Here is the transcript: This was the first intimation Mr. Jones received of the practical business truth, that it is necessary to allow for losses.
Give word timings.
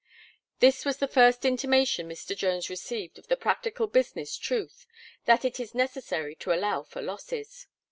This 0.57 0.83
was 0.83 0.97
the 0.97 1.07
first 1.07 1.45
intimation 1.45 2.09
Mr. 2.09 2.35
Jones 2.35 2.71
received 2.71 3.19
of 3.19 3.27
the 3.27 3.37
practical 3.37 3.85
business 3.85 4.35
truth, 4.35 4.87
that 5.25 5.45
it 5.45 5.59
is 5.59 5.75
necessary 5.75 6.33
to 6.37 6.51
allow 6.51 6.81
for 6.81 7.03
losses. 7.03 7.67